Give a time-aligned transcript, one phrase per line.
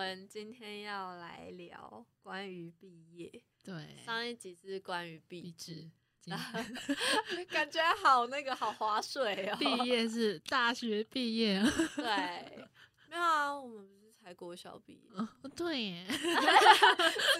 [0.00, 3.30] 们今天要来聊关于毕业。
[3.62, 5.74] 对，上一集是关于毕毕制
[6.24, 9.56] 制，， 感觉好那个好划水哦。
[9.58, 11.62] 毕业是 大学毕业，
[11.96, 12.66] 对，
[13.10, 16.16] 没有啊，我们不是才国小毕业，哦对耶， 直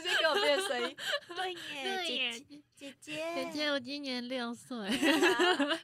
[0.02, 0.96] 接给我变声音。
[1.34, 2.40] 对耶，对耶姐
[2.76, 4.76] 姐姐姐姐，我今年六岁，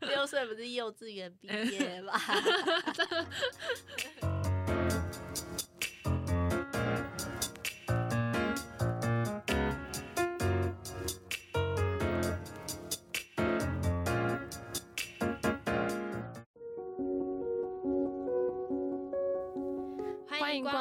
[0.02, 2.20] 六岁不是幼稚园毕业吧？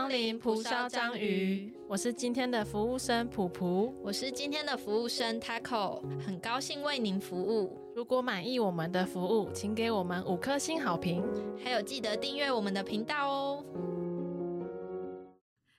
[0.06, 3.92] 光临蒲烧章鱼，我是今天的服务生普普。
[4.04, 7.92] 我是今天的服务生 Taco，很高兴为您服务。
[7.96, 11.24] 如果满意我们的服务，请给我们五颗星好评。
[11.58, 13.66] 还有记得订阅我们的频道哦。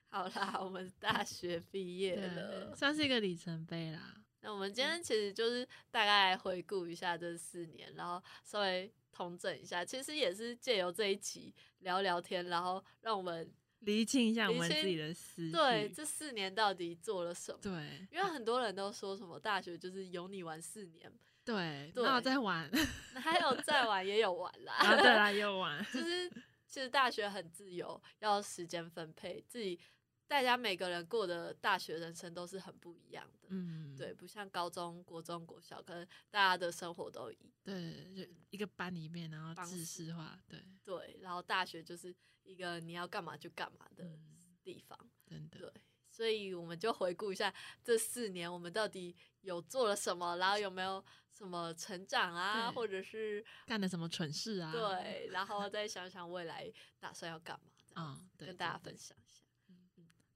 [0.09, 2.75] 好啦，我们大学毕业了。
[2.75, 4.13] 算是一个里程碑啦。
[4.41, 15.51] 那我们今天其实就是大概回顾一下这四年，然后稍微统整一下，其实也是借由这一集聊聊天，然后让我们厘清一下我们自己的思绪。
[15.51, 17.59] 对这四年到底做了什么。
[17.61, 21.11] 对因为很多人都说什么大学就是有你玩四年，
[21.45, 22.69] 对，对那我在玩，
[23.15, 24.73] 还有再玩也有玩啦。
[24.79, 25.85] 啊对啦，有玩。
[25.93, 26.29] 就是
[26.67, 29.79] 其实大学很自由，要时间分配，自己
[30.27, 33.47] 大家每个人过的大学人生都是很不一样的。
[33.49, 44.97] 嗯，对，不像高中、国中、国小，可能大家的生活都一对，就一个班里面，然后知方式识化，对，对，然后大学就是一个你要干嘛就干嘛的嗯地方。
[45.25, 59.17] 真的对，所以我们就回顾一下这四年我们到底有做了什么，然后有没有什么成长啊，或者是干了什么蠢事啊？，对，然后再想想未来打算要干嘛，这样嗯，对，跟大家分享。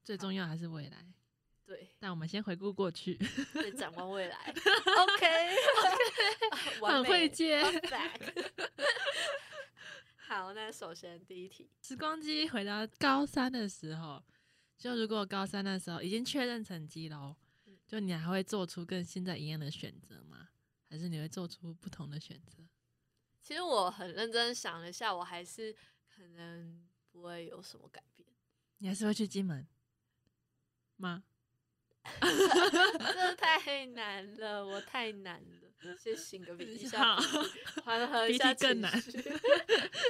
[0.04, 1.06] 最重要还是未来。
[1.64, 3.14] 对，但我们先回顾过去，
[3.54, 4.36] 对， 展望未来。
[4.52, 5.56] OK
[6.80, 7.62] OK，很会接。
[10.28, 14.22] 好，那首先第一题，时光机回到高三的时候，
[14.76, 17.36] 就如果高三的时候已经确认成绩喽
[17.66, 20.48] 嗯，就你还会做出跟现在一样的选择吗？
[20.88, 22.58] 还是你会做出不同的选择？
[23.40, 25.74] 其实我很认真想了一下，我还是
[26.14, 28.28] 可能不会有什么改变。
[28.78, 29.66] 你还是会去金门
[31.02, 31.22] 吗？
[32.20, 35.96] 这太难了，我太难了。
[35.98, 37.16] 先擤个鼻涕， 下
[37.84, 38.92] 缓和一下鼻涕更难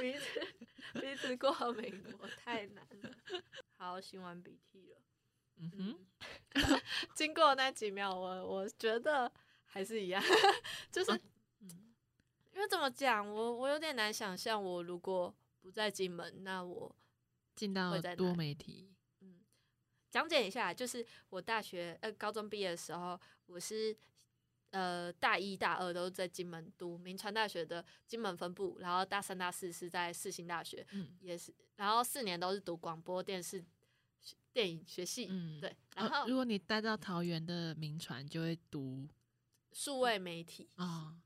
[0.01, 0.47] 鼻子
[1.01, 3.41] 鼻子过敏，我太难了。
[3.77, 4.97] 好，擤完鼻涕了。
[5.57, 5.97] 嗯哼，
[6.53, 6.81] 嗯，
[7.15, 9.31] 经过那几秒，我我觉得
[9.65, 10.21] 还是一样，
[10.91, 11.19] 就是、啊
[11.61, 11.93] 嗯
[12.53, 16.95] 因为怎么讲，我我有点难想象，我如果不在金门，那我
[17.55, 18.92] 进到多媒体，嗯，
[20.13, 23.97] 讲解一下，就是我大学呃高中毕业的时候，我是
[24.69, 31.17] 呃大一大二都在金门读民传大学的金门分部，然后大三大四是在世新大学，嗯。
[31.19, 33.65] 也是，然后四年都是读广播电视
[34.51, 39.09] 电影学系，嗯，对，然后哦如果你待到桃园的民传，就会读
[39.71, 41.17] 数位媒体、啊，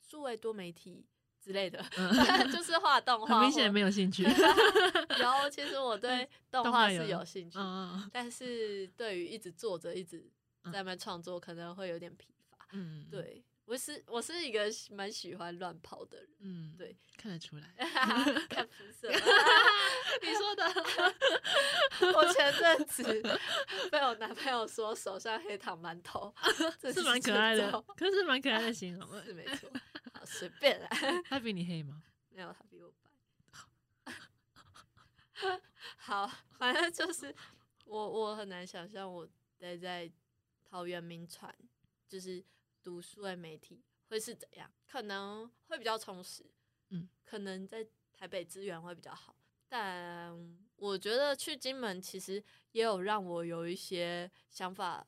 [0.00, 1.04] 数位多媒体
[1.46, 2.10] 之类的，嗯
[2.50, 4.24] 就是画动画，很明显没有兴趣。
[5.20, 10.18] 然后其实我对动动画是有有兴趣，嗯但是对于一直坐着一直
[10.64, 12.66] 嗯在那边创作，可能会有点疲乏。
[12.72, 17.72] 嗯，对我是我是一个蛮喜欢乱跑的人，嗯，对，看得出来。
[18.48, 19.08] 看肤色。
[20.22, 20.64] 你说的，
[22.12, 23.02] 我前阵子
[23.90, 26.34] 被我男朋友说手上黑糖馒头，
[26.80, 29.22] 这是蛮可爱的，可是蛮可爱的形容。
[29.24, 29.70] 是没错。
[30.26, 30.88] 好，随便啦，
[31.28, 32.02] 他比你黑吗？
[32.30, 33.10] 没有他比我白。
[35.96, 37.34] 好，反正就是
[37.84, 39.28] 我我很难想象我
[39.58, 40.10] 待在
[40.64, 41.54] 桃园名传，
[42.08, 42.44] 就是
[42.82, 46.44] 读书的媒体会是怎样，可能会比较充实，
[46.90, 49.36] 嗯，可能在台北资源会比较好，
[49.68, 50.34] 但
[50.76, 55.06] 我觉得去金门其实也有让我有一些想法，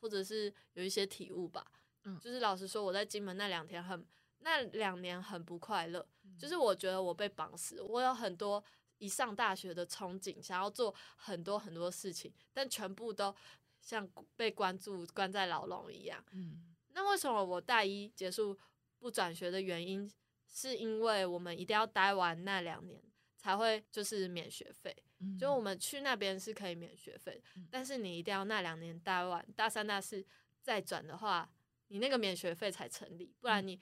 [0.00, 1.66] 或者是有一些体悟吧。
[2.04, 4.06] 嗯就是老实说，我在金门那两天很
[4.40, 8.62] 那两年很不快乐，嗯就是我觉得我被绑死，我有很多
[8.98, 13.34] 一上大学的憧憬，想要做很多很多事情，但全部都
[13.80, 16.24] 像被关注关在牢笼一样。
[16.32, 18.58] 嗯那为什么我大一结束
[18.98, 20.10] 不转学的原因，
[20.48, 23.00] 是因为我们一定要待完那两年
[23.36, 24.96] 才会就是免学费。
[25.20, 30.24] 嗯，就我们去那边是可以免学费但是你一定要那两年待完，大三、大四
[30.60, 31.48] 再转的话，
[31.88, 33.80] 你那个免学费才成立，不然你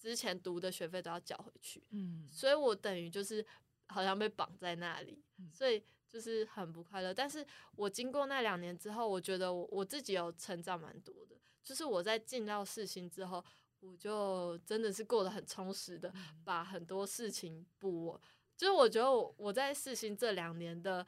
[0.00, 1.84] 之前读的学费都要缴回去。
[1.90, 3.44] 嗯所以我等于就是
[3.88, 7.12] 好像被绑在那里，嗯所以就是很不快乐。
[7.12, 11.36] 但是我经过那两年之后，我觉得我我自己有成长蛮多的。
[11.62, 13.44] 就是我在进到四星之后，
[13.80, 16.12] 我就真的是过得很充实的，
[16.42, 18.20] 把很多事情补我。
[18.56, 21.06] 就是我觉得我我在四星这两年的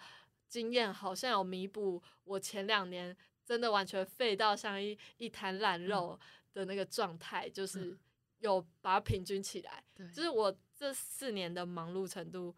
[0.48, 6.18] 经验，好像有弥补我前两年真的完全废到像一一滩烂肉
[6.52, 7.98] 的那个状态，就是
[8.42, 9.82] 有把它平均起来。
[10.14, 12.54] 就是我这四年的忙碌程度，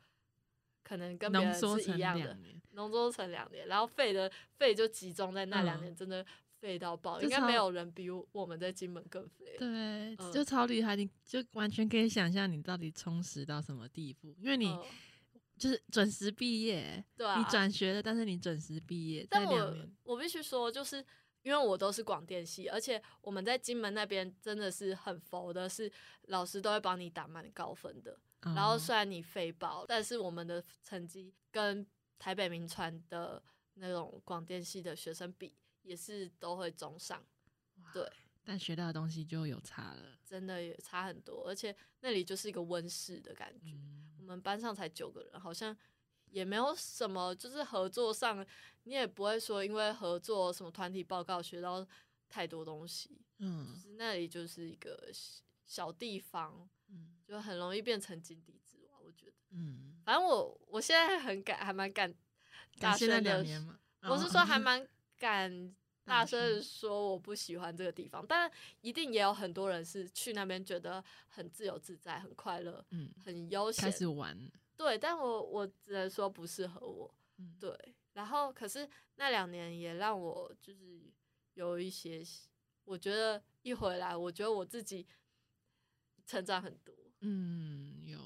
[0.83, 2.37] 可能跟别人是一样的，
[2.73, 6.27] 浓缩成两年，然后废的废就集中在那两年，真的。
[6.61, 9.55] 废到爆，应该没有人比我们在金门更废。
[9.59, 14.75] 对，就超厉害，你就完全可以想象你到底充实到什么地步，因为你
[15.59, 19.27] 就是准时毕业，对啊，你转学了，但是你准时毕业。
[19.29, 21.05] 但我我必须说，就是
[21.45, 25.89] 因为我都是广电系，而且我们在金门那边真的是很佛的，是
[26.23, 28.19] 老师都会帮你打满高分的。
[28.41, 31.87] 然后虽然你废报，但是我们的成绩跟
[32.19, 33.41] 台北名传的
[33.75, 35.57] 那种广电系的学生比。
[35.85, 37.23] 也是都会中上，
[37.93, 38.11] 对，
[38.43, 43.77] 但学到的东西就有差了，真的也差很多，而且那里就是一个温室的感觉。
[44.19, 45.77] 我们班上才九个人，好像
[46.35, 48.45] 也没有什么，就是合作上
[48.83, 51.87] 你也不会说因为合作什么团体报告学到
[52.29, 55.11] 太多东西，嗯，就是那里就是一个
[55.65, 58.99] 小地方，嗯，就很容易变成井底之蛙。
[59.01, 62.13] 我觉得，嗯，反正我我现在很感，还蛮感，
[62.79, 64.87] 大学两年嘛，我是说还蛮。
[65.17, 68.51] 敢 大声说我不喜欢这个地方，但
[68.83, 74.37] 一定也有很多人是去那边觉得很自由自在、很快乐、嗯，很悠闲，开始玩。
[74.77, 77.15] 对，但我我只能说不适合我。
[77.59, 81.13] 对，然后可是那两年也让我就是
[81.55, 82.23] 有一些，
[82.85, 85.07] 我觉得一回来，我觉得我自己
[86.25, 86.95] 成长很多。
[87.21, 88.21] 嗯，有，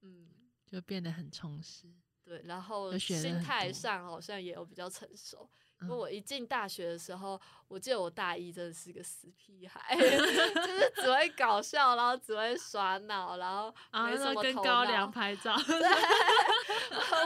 [0.00, 0.28] 嗯，
[0.66, 1.92] 就变得很充实。
[2.22, 5.48] 对，然后心态上好像也有比较成熟。
[5.82, 13.74] 因为我一进大学的时候，我记得我大一真的是个死屁孩， 就是只会搞笑，然后只会耍脑，然后
[14.06, 15.54] 没什么跟高粱拍照。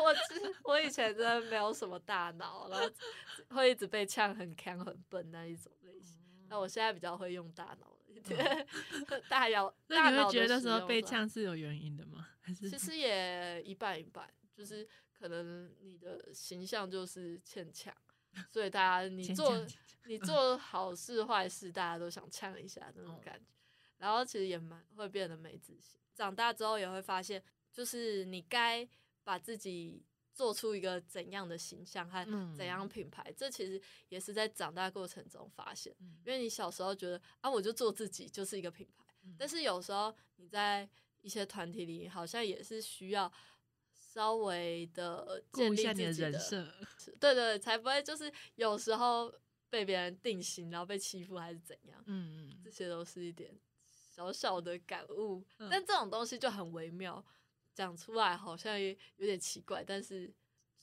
[0.02, 2.88] 我其我以前真的没有什么大脑，然后
[3.56, 6.16] 会一直被呛很强很笨那一种类型。
[6.48, 8.66] 那我现在比较会用大脑一点，
[9.28, 9.74] 大脑。
[9.88, 12.28] 那你会觉得说被呛是有原因的吗？
[12.40, 14.86] 还是其实也一半一半，就是
[15.18, 17.92] 可能你的形象就是欠强。
[18.50, 19.66] 所以大家，你做
[20.06, 23.46] 你做好事坏事，大家都想呛一下那种感觉，
[23.98, 25.98] 然后其实也蛮会变得没自信。
[26.14, 27.42] 长大之后也会发现，
[27.72, 28.86] 就是你该
[29.22, 35.94] 把自己做出一个怎样的形象和怎样品牌，这其实也是在长大过程中发现。
[36.24, 39.04] 因为你小时候觉得啊，我就做自己就是一个品牌，
[39.38, 40.88] 但是有时候你在
[41.22, 43.32] 一些团体里，好像也是需要。
[44.14, 46.72] 稍微的建立自己的人设，
[47.18, 49.34] 对对，才不会就是有时候
[49.68, 52.00] 被别人定型，然后被欺负还是怎样。
[52.06, 53.52] 嗯嗯，这些都是一点
[53.90, 57.24] 小小的感悟，但这种东西就很微妙，
[57.74, 60.32] 讲出来好像也有点奇怪，但是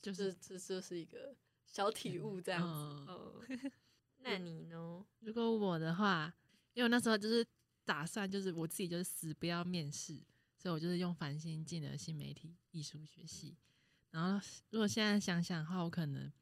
[0.02, 1.34] 就是这就是一个
[1.64, 3.10] 小体悟这样子。
[3.10, 3.42] 哦
[4.24, 5.04] 那你呢？
[5.20, 6.32] 如果我的话，
[6.74, 7.44] 因为我那时候就是
[7.86, 10.20] 打算，就是我自己就是死不要面试。
[10.62, 13.56] 所以我就是用繁星进了新媒体艺术学系，
[14.12, 16.32] 然后如果现在想想的话，我可能，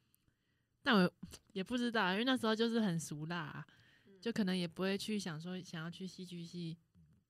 [0.83, 1.11] 但我
[1.53, 3.65] 也不知道，因为那时候就是很俗辣，
[4.21, 6.77] 就可能也不会去想说想要去戏剧系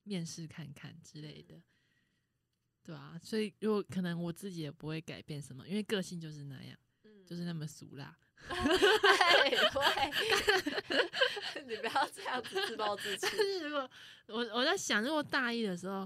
[0.03, 1.61] 面试看看之类的，
[2.83, 6.77] 对啊，所以如果可能我自己也不会改变什么，因为个性就是那样，
[7.25, 8.13] 就是那么俗辣。
[8.51, 8.55] 会，
[11.65, 13.27] 你不要这样子自暴自弃。
[13.63, 13.89] 如果
[14.27, 16.05] 我我在想，如果大一的时候。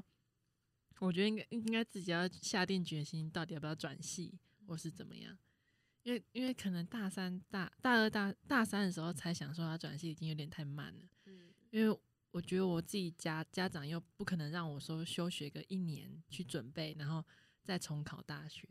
[0.99, 5.37] 我觉得应该应该自己要下定决心，到底要不要转系或是怎么样？
[6.03, 11.01] 因为因为可能大三大大二大大三的时候才想说要转系，已经有点太慢了。
[11.25, 11.99] 嗯，因为
[12.31, 17.23] 我觉得我自己家家长又不可能让我说休学个一年去准备，然后
[17.63, 18.67] 再重考大学。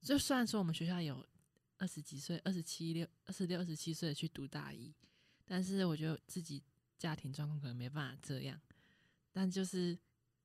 [0.00, 1.26] 就虽然说我们学校有
[1.78, 4.94] 二十几岁、二十七六、二十六、二十七岁去读大一，
[5.44, 6.62] 但是我觉得自己
[6.96, 8.60] 家庭状况可能没办法这样，
[9.32, 9.98] 但就是。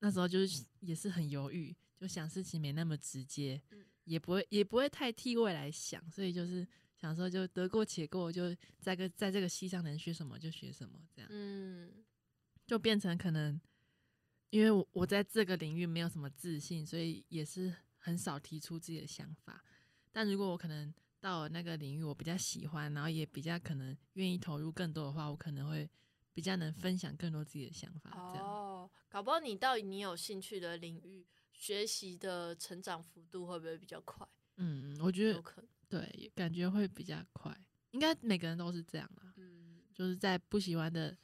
[0.03, 3.61] 那时候就是也是很犹豫，就想事情没那么直接，
[4.03, 6.67] 也不会也不会太替未来想，所以就是
[6.97, 11.89] 想说就得过且过，就在个在这个系上能学什么就学什么这样，嗯，
[12.67, 13.57] 就变成可能
[14.49, 19.63] 因为我我在这个领域没有什么自信，所以也是很少提出自己的想法。
[20.11, 25.89] 但如果我可能到了那个领域，我比较喜欢，然后也比较可能愿意投入更多的话，我可能会
[26.33, 28.62] 比较能分享更多自己的想法，这样。
[29.13, 34.27] 搞不好你到你有兴趣的领域学习的成长幅度会不会比较快？
[34.55, 35.69] 嗯，我觉得有可能。
[35.87, 37.55] 对，感觉会比较快。
[37.91, 41.15] 应该每个人都是这样啦，嗯，就是在不喜欢的，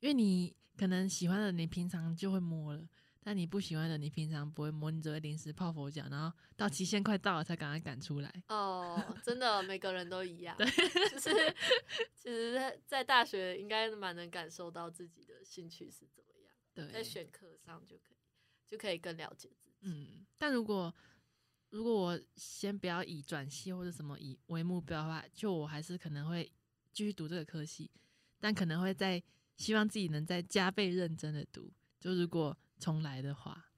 [0.00, 2.88] 因为你可能喜欢的，你平常就会摸了。
[3.22, 8.42] 但你不喜欢的，你平常不会摸，你只会临时泡佛脚，然后到期限快到了才赶快赶出来。
[8.48, 10.56] 哦，真的，每个人都一样。
[10.56, 10.66] 对
[11.10, 11.54] 就是
[12.14, 16.33] 其实在，大学应该蛮能感受到自己的兴趣是怎么样，
[16.74, 18.16] 对，在选课上就可以
[18.66, 19.76] 就可以更了解自己。
[19.82, 20.92] 嗯，但如果
[21.70, 26.50] 如果我先不要以转系或者什么以为目标的话，就我还是可能会
[26.92, 27.90] 继续读这个科系，
[28.38, 29.22] 但可能会在
[29.56, 31.72] 希望自己能再加倍认真的读。
[32.00, 33.70] 就如果重来的话，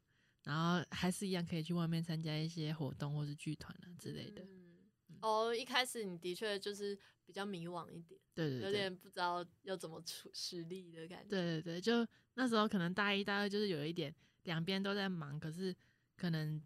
[0.43, 4.43] 然后还是一样可以去外面参加一些活动或是剧团啊之类的。
[4.43, 11.31] 嗯，哦，一开始你的确就是比较迷惘一点，对对，有点不知道要怎么出实力的感觉。
[11.31, 14.15] 对对对，就那时候可能大一、大二就是有一点
[14.45, 15.75] 两边都在忙，可是
[16.17, 16.63] 可能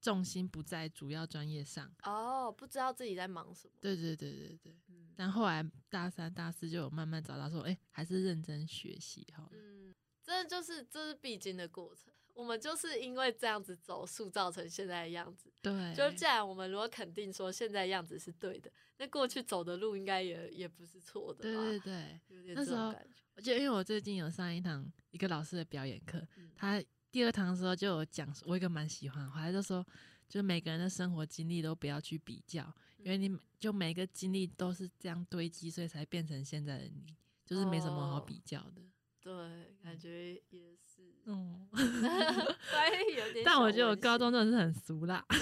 [0.00, 1.90] 重心不在主要专业上。
[2.02, 3.74] 哦，不知道自己在忙什么。
[3.80, 4.76] 对对对对对。
[4.88, 9.50] 嗯，但后来大三、大四就有慢慢找到说，哎，还是认真学习好了。
[9.54, 9.94] 嗯。
[10.22, 15.52] 这就是这是必经的过程，我们就是因为这样子走，塑造成现在的样子。
[15.62, 21.42] 对，就既然我们如果肯定说现在样子是对的，那过去走的路应该也也不是错的。
[21.42, 22.92] 对对对，有点那时候，
[23.36, 26.26] 我觉得因为我最近有上一堂一个老师的表演课，
[26.56, 29.86] 他第二堂的时候就有讲，我一个蛮喜欢，他就说，
[30.26, 37.14] 就每个人的生活经历都不要去比较，因为你就每个经历都是这样堆积，所以才变成现在的你，
[37.44, 38.82] 就是没什么好比较的。
[39.20, 43.44] 对，感觉也是，嗯， 有点。
[43.44, 45.34] 但我觉得我高中真的是很俗啦， 一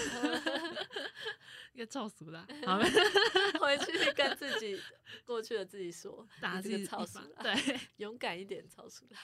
[1.78, 2.46] 个臭俗啦。
[2.66, 2.78] 好，
[3.60, 4.80] 回去跟自己
[5.24, 9.16] 过去的自己说， 打自己超俗的，对，勇敢一点，超俗的。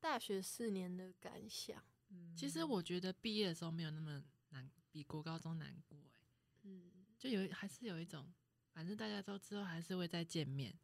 [0.00, 6.20] 大学四年的感想，嗯其实我觉得毕业的时候没有那么难，比国高中难过哎，
[6.64, 8.32] 嗯，就有还是有一种，
[8.72, 10.74] 反正大家都之后还是会再见面，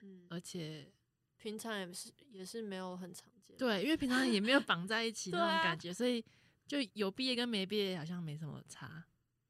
[0.00, 0.92] 嗯，而且。
[1.38, 6.24] 平常也是也是没有很常见，对，因为平常也没有绑在一起那种感觉，所以
[6.66, 9.06] 就有毕业跟没毕业好像没什么差，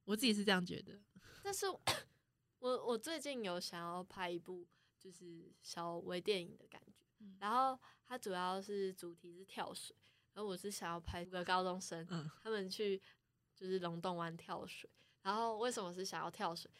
[0.07, 0.99] 我自己是这样觉得。
[1.43, 1.67] 但是，
[2.61, 4.67] 我我最近有想要拍一部
[4.99, 9.95] 就是小微电影的感觉，然后它主要是主题是跳水，
[10.33, 12.99] 然后我是想要拍五个高中生，嗯他们去
[13.55, 14.89] 就是龙洞湾跳水，
[15.21, 16.71] 然后为什么是想要跳水？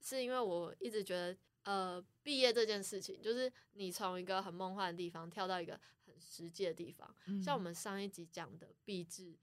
[0.00, 1.34] 是因为我一直觉得。
[1.64, 7.08] 呃，毕业这件事情，就是你从一个很梦幻的地方跳到一个很实际的地方。
[7.40, 9.38] 像我们上一集讲的毕制，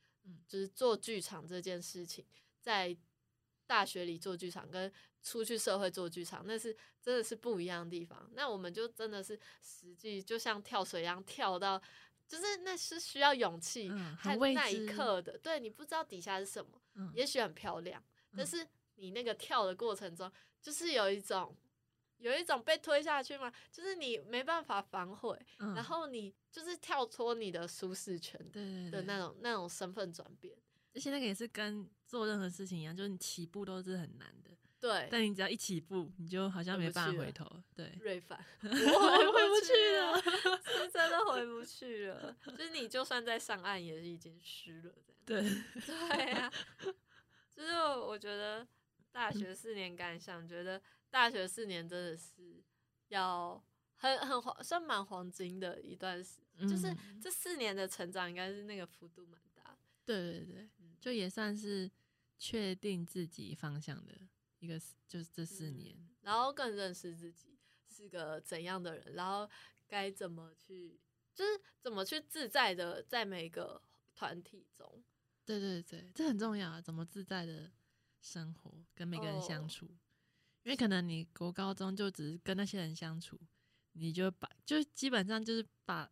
[0.46, 2.26] 就是做剧场这件事情，
[2.60, 2.94] 在
[3.70, 8.28] 大学里做剧场跟出去社会做剧场，那是真的是不一样的地方。
[8.34, 11.80] 那我们就真的是实际，就像跳水一样，跳到
[12.28, 13.88] 就是那是需要勇气
[14.20, 15.38] 和那一刻的。
[15.38, 18.04] 对你不知道底下是什么，也许很漂亮，
[18.36, 21.56] 但是你那个跳的过程中，就是有一种。
[22.18, 23.50] 有一种被推下去吗？
[23.72, 25.40] 就是你没办法反悔，
[25.74, 28.38] 然后你就是跳脱你的舒适圈
[28.92, 30.54] 的那种那种身份转变。
[31.00, 34.50] 而且那个也是跟做任何事情一样，就是你起步都是很难的。
[34.82, 37.46] 对，但你只要一起步，你就好像没办法回头。
[37.74, 40.22] 对，瑞凡， 我回不去了，
[40.62, 42.36] 是真的回不去了。
[42.46, 45.22] 就是你就算在上岸，也是已经湿了这样。
[45.26, 45.42] 对，
[45.88, 46.52] 对呀。
[47.56, 48.68] 就是我觉得
[49.10, 50.82] 大学四年感想，觉得。
[51.10, 52.62] 大学四年真的是
[53.08, 53.64] 要
[53.96, 59.76] 很很黄，算蛮黄金的一段时，就是这四年的成长应该是那个幅度蛮大。
[60.06, 61.90] 对对对，就也算是
[62.38, 64.14] 确定自己方向的
[64.60, 69.50] 一个，就是这四年，然后更认识自己是个怎样的人，然后
[69.88, 71.00] 该怎么去，
[71.34, 73.82] 就是怎么去自在的在每个
[74.14, 75.04] 团体中。
[75.46, 77.72] 对对对，这很重要啊，怎么自在的
[78.22, 79.86] 生活，跟每个人相处。
[80.64, 83.40] 因为可能你国高中就只是跟那些人相处，
[83.94, 86.12] 你就把就基本上就是把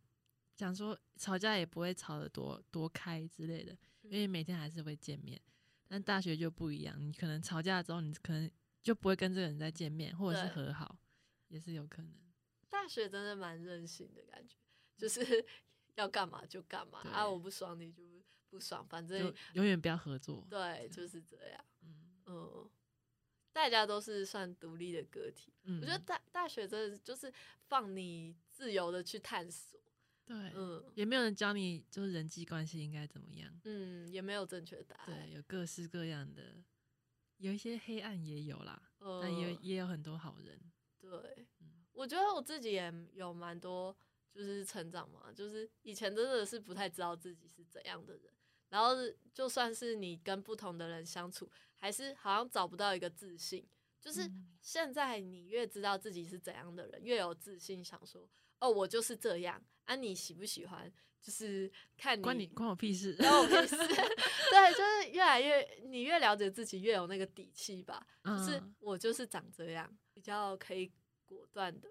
[0.56, 3.76] 讲说吵架也不会吵得多多开之类的，
[4.08, 5.40] 因为每天还是会见面。
[5.86, 8.50] 但大学就不一样，你可能吵架之后，你可能
[8.82, 10.98] 就不会跟这个人再见面，或者是和好，
[11.48, 12.12] 也是有可能。
[12.68, 14.56] 大学真的蛮任性的感觉，
[14.96, 15.44] 就是
[15.96, 17.28] 要干嘛就干嘛啊！
[17.28, 18.02] 我不爽你就
[18.50, 20.46] 不爽，反正永远不要合作。
[20.50, 21.64] 对，就是这样。
[22.26, 22.70] 嗯。
[23.50, 27.32] 大家都是算独立的个体，我觉得大大学真的就是
[27.66, 29.80] 放你自由的去探索，
[30.28, 36.62] 对，嗯，也没有人教你就是人际关系应该怎么样，嗯，也没有正确答案，对，有各式各样的，
[37.38, 38.90] 有一些黑暗也有啦，
[39.22, 40.60] 但也也有很多好人，
[40.98, 41.46] 对，
[41.92, 43.96] 我觉得我自己也有蛮多
[44.30, 48.30] 就是成长嘛，就是以前真的是不太知道自己是怎样的人，
[48.68, 48.94] 然后
[49.32, 53.66] 就算是你跟不同的人相处，还是好像找不到一个自信。
[54.00, 54.44] 就是嗯。
[54.60, 58.28] 现在你越知道自己是怎样的人，越有自信，想说
[58.60, 63.14] 哦，我就是这样啊，你喜不喜欢，就是看关你关我屁事。
[63.18, 63.74] 关我屁事。
[63.78, 68.06] 对，就是越来越你越了解自己，越有那个底气吧。
[68.22, 70.92] 就是嗯我就是长这样，比较可以
[71.24, 71.88] 果断的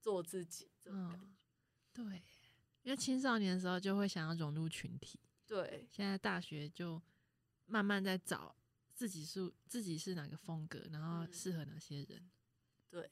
[0.00, 1.26] 做自己这种感觉。
[1.26, 1.36] 嗯，
[1.92, 2.22] 对，
[2.82, 7.00] 因为青少年的时候就会想要融入群体，对，现在大学就
[7.66, 8.56] 慢慢在找
[8.92, 12.28] 自己是自己是哪个风格，然后嗯适合哪些人。
[12.88, 13.10] 对，嗯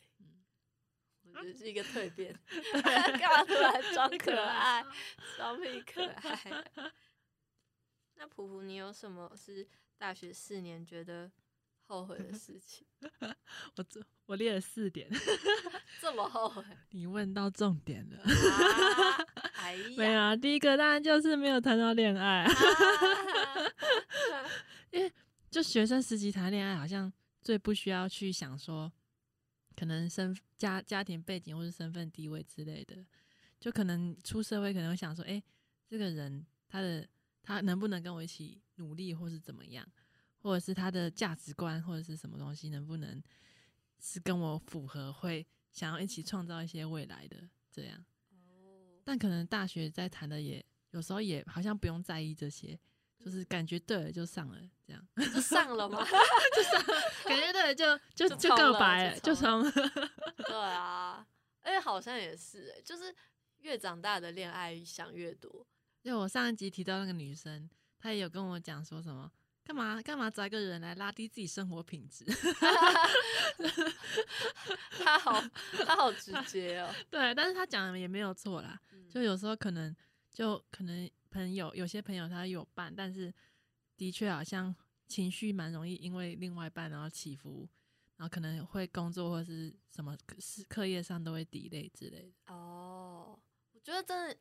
[1.34, 2.34] 我觉得是一个蜕变。
[2.82, 4.84] 干嘛突然装可爱，
[5.36, 6.64] 装屁可爱？
[8.16, 9.66] 那普普，你有什么是
[9.96, 11.30] 大学四年觉得
[11.86, 12.86] 后悔的事情？
[13.76, 15.08] 我这我列了四点，
[16.00, 18.18] 这么后悔你问到重点了。
[18.18, 18.26] 啊？
[19.54, 22.50] 哎呀，没有啊，第一个当然就是没有谈到恋爱，啊
[25.50, 28.92] 就学生时期谈恋爱，好像最不需要去想说，
[29.78, 33.06] 可能身家家庭背景或是身份地位之类的，
[33.60, 35.40] 就可能出社会可能会想说，哎、
[35.86, 37.08] 这个人他的
[37.44, 39.88] 他能不能跟我一起努力，或是怎么样，
[40.38, 43.22] 或者是他的价值观或者是什么东西能不能
[44.00, 48.04] 是跟我符合，会想要一起创造一些未来的这样。
[48.32, 49.00] 哦。
[49.04, 52.76] 但可能大学在谈的也有时候也好像不用在意这些，
[53.24, 55.06] 就是感觉对了就上了这样。
[55.16, 56.04] 就上了吗？
[57.24, 59.62] 感觉对，了就就就告白了，就就从
[60.46, 61.26] 对啊，
[61.62, 63.14] 而且好像也是、欸，就是
[63.58, 65.66] 越长大的恋爱想越多。
[66.02, 67.68] 就我上一集提到那个女生，
[68.00, 69.30] 她也有跟我讲说什么，
[69.64, 72.24] 干嘛干嘛找一个人来拉低自己生活品质？
[74.98, 75.42] 她好，
[75.84, 76.94] 她好直接哦。
[77.10, 79.94] 对，但是她讲的也没有错啦，嗯就有时候可能
[80.32, 83.32] 就可能朋友有些朋友他有伴，但是
[83.96, 84.74] 的确好像
[85.06, 87.68] 情绪蛮容易因为另外一半然后起伏。
[88.16, 92.52] 然后可能会工作或是什么是课业上都会 delay 之类的。
[92.52, 93.38] 哦，
[93.72, 94.36] 我觉得真的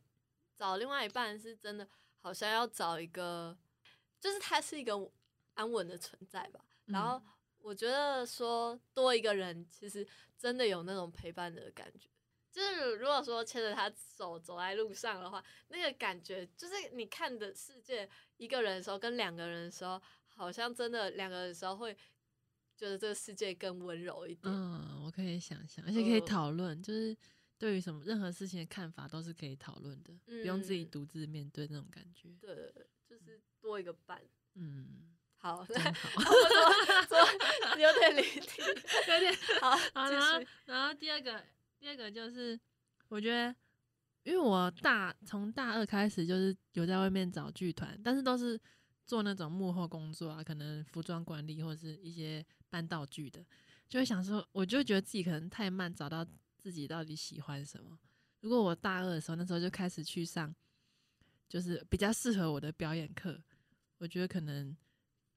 [0.56, 3.56] 找另外一半是真的，好像要找一个，
[4.18, 4.94] 就是他是一个
[5.54, 6.58] 安稳的存在吧。
[6.86, 10.04] 然后嗯我觉得说多一个人，其实
[10.36, 12.08] 真的有那种陪伴的感觉。
[12.58, 21.96] 就是如果说牵着他手走在路上的话，那个感觉就是你看的世界，一个人的时候跟两个人的时候，好像真的两个人的时候会
[22.76, 24.52] 觉得这个世界更温柔一点。
[24.52, 27.16] 嗯，我可以想象，而且可以呃讨论，就是
[27.56, 32.28] 对于什么任何事情的看法都是可以讨论的，不用自己嗯独自面对那种感觉。
[32.40, 34.20] 对对对，就是多一个伴。
[34.54, 36.20] 嗯，好，真好。
[37.06, 37.16] 做
[37.78, 38.62] 有点离题，
[39.06, 40.44] 有点好，好，然后。
[40.64, 41.40] 然后第二个
[41.78, 42.58] 第二个就是，
[43.08, 43.54] 我觉得，
[44.24, 48.60] 因为我大从大二开始就是有在外面找剧团，但是都是
[49.06, 53.44] 做那种幕后工作啊，可能服装管理或者是一些搬道具的，
[53.88, 56.26] 就会想说，我就觉得自己可能太慢，找到
[56.58, 57.98] 自己到底喜欢什么。
[58.40, 60.54] 如果我大二的时候，那时候就开始去上，
[61.48, 63.42] 就是比较适合我的表演课，
[63.98, 64.76] 我觉得可能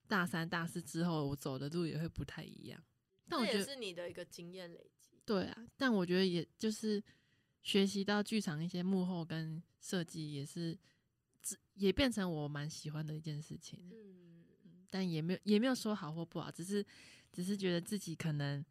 [0.07, 2.83] 大三、大四之后，我走的路也会不太一样。
[3.29, 5.00] 但我觉得是你的一个经验累积。
[5.25, 7.01] 对啊，但我觉得也就是
[7.61, 10.77] 学习到剧场一些幕后跟设计，也是
[11.75, 13.79] 也变成我蛮喜欢的一件事情。
[13.91, 16.85] 嗯，嗯但也没有也没有说好或不好，只是
[17.31, 18.63] 只是觉得自己可能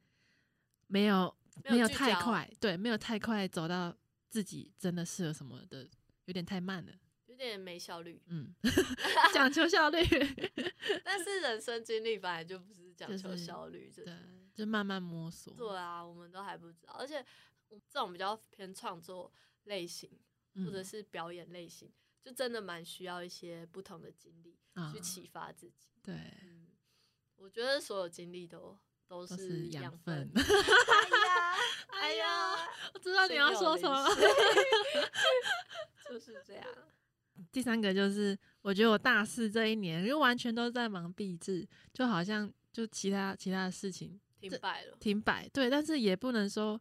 [0.86, 1.34] 没有
[1.64, 3.96] 没有太快，对，没有太快走到
[4.28, 5.88] 自己真的适合什么的，
[6.26, 6.92] 有点太慢了。
[7.26, 8.20] 有点没效率。
[8.26, 8.52] 嗯，
[9.32, 9.98] 讲求效率，
[11.02, 14.22] 但是人生经历本来就不是讲求效率，这对种，
[14.54, 15.54] 就慢慢摸索。
[15.54, 16.94] 对啊，我们都还不知道。
[16.98, 17.24] 而且
[17.68, 19.32] 我这种比较偏创作
[19.64, 20.10] 类型
[20.54, 21.90] 嗯，或者是表演类型，
[22.22, 25.88] 就真的蛮需要一些不同的经历啊去启发自己。
[26.02, 26.66] 对，嗯，
[27.36, 30.30] 我觉得所有经历都都都是是养养分。
[30.34, 31.56] 哎呀，
[31.88, 34.08] 哎呀，我知道你要说什么。
[36.08, 36.66] 就是这样。
[37.52, 46.81] 第三个就是，我觉得我大四这一年，因为完全都在忙毕制，就好像就其他其他的事情停摆了，停摆，对，但是也不能说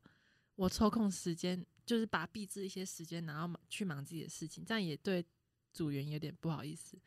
[0.56, 5.26] 我抽空时间，就是把毕制一些时间，然后去忙自己的事情，这样也对
[5.74, 6.98] 组员有点不好意思，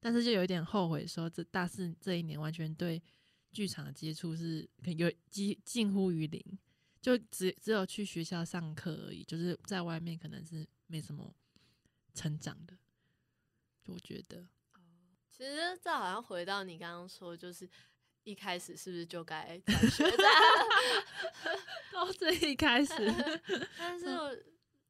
[0.00, 3.02] 但是就有一点后悔，说这大四这一年完全对
[3.52, 6.42] 剧场的接触是可有几近乎于零，
[7.00, 11.34] 就只只有去学校上课而已，就是在外面可能是没什么
[12.14, 12.76] 成长的，
[13.84, 14.46] 就我觉得。
[15.30, 17.66] 其实这好像回到你刚刚说，就是
[18.24, 20.32] 一开始是不是就该转学这样？
[21.92, 22.92] 都是一开始，
[23.78, 24.30] 但是我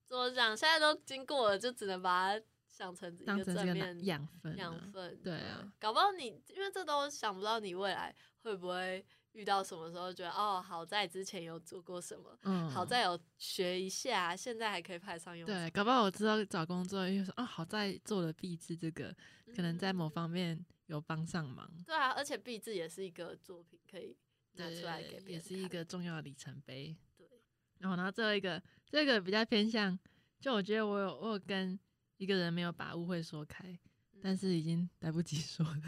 [0.06, 5.16] 怎么讲，现在都经过了，就只能把它想成一个正面养分啊，养分。
[5.22, 15.56] 对啊，搞不好你因为这都想不到你未来会不会遇到什么时候觉得哦，好在之前有做过什么，嗯，好在有学一下，现在还可以派上用场。
[15.56, 19.14] 对，搞不好我知道找工作，又说啊，好在做了壁纸这个，
[19.54, 24.16] 可能在某嗯方面有帮上忙，对啊，而且壁纸也是一个作品，可以
[24.54, 26.96] 拿出来给别人也是一个重要的里程碑。
[27.16, 27.26] 对，
[27.78, 29.96] 然后，然后最后一个，这个比较偏向，
[30.40, 31.78] 就我觉得我有我有跟
[32.16, 33.78] 一个人没有把误会说开，
[34.20, 35.82] 但嗯是已经来不及说了。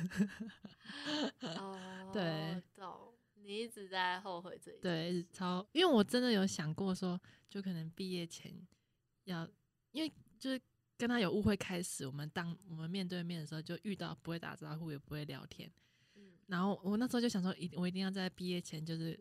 [1.59, 3.13] 哦，对，懂。
[3.45, 8.55] 你一直在后悔这一件对，超，因为我真的有想过说，就可能毕业前
[9.25, 9.49] 要，
[9.91, 10.63] 因为就是
[11.03, 15.69] 跟他有误会开始，我们当我们面对面的时候就遇到不会打招呼，也不会聊天，
[16.15, 16.39] 嗯。
[16.47, 19.19] 然后我那时候就想说，一我一定要在毕业前就是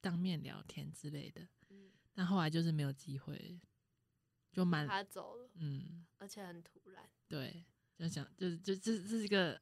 [0.00, 3.60] 当面聊天之类的，嗯，但后来就是没有机会，
[4.50, 7.62] 就蛮他走了，嗯，而且很突然，对，
[7.94, 9.60] 就想就是就这这是一个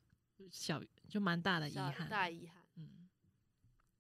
[0.53, 2.65] 小就蛮大的遗憾，大遗憾。
[2.77, 3.09] 嗯，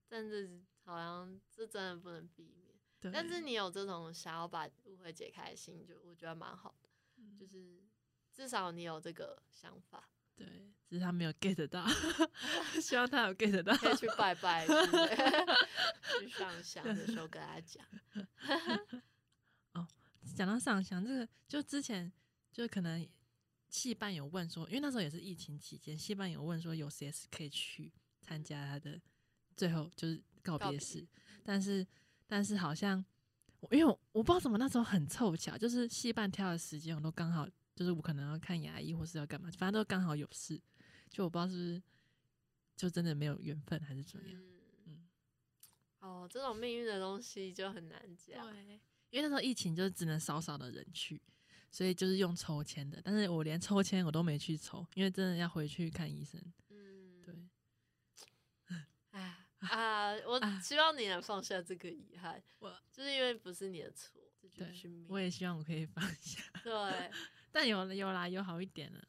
[0.07, 2.77] 但是好像这真的不能避免。
[3.01, 6.73] 对，但是你有这种想要把误会解开的心，就我觉得蛮好
[7.39, 7.83] 就是
[8.33, 10.47] 至少你有这个想法，对，
[10.89, 11.87] 只是他没有 get 到，
[12.81, 14.67] 希望他有 get 到，可以去拜拜，
[16.21, 17.85] 去上香的时候跟他讲。
[19.75, 19.87] 哦
[20.35, 22.13] 讲到上香这个，就之前
[22.53, 23.09] 就可能
[23.69, 29.01] 戏班有问说，因为那时候也是疫情期间，戏班有问说有谁是可以去参加他的
[29.57, 31.07] 最后就是告告别别式，
[31.45, 31.87] 但是
[32.27, 33.16] 但是好像我
[33.71, 40.61] 因为我我不知道怎么那时候很凑巧，就是戏办挑的时间我都刚好就是我可能要看牙医或是要干嘛，反正都刚好有事，
[41.11, 41.83] 就我不知道是不是
[42.77, 44.41] 就真的没有缘分还是怎样。
[44.41, 45.07] 嗯嗯，
[46.01, 48.51] 哦，这种命运的东西就很难讲。
[48.51, 51.21] 对，因为那时候疫情就是只能少少的人去，
[51.71, 53.01] 所以就是用抽签的。
[53.03, 56.41] 但是我连抽签我都没去抽，因为真的要回去看医生。
[59.71, 65.07] 啊，我啊希望你能放下这个遗憾，我就是因为不是你的错，这就对是命。
[65.09, 67.11] 我也希望我可以放下，对，
[67.51, 69.01] 但有有啦，有好一点了。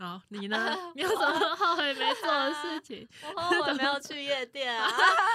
[0.00, 0.76] 好，你呢？
[0.94, 4.88] 你有什么后悔没做的事情我后悔没有去夜店啊。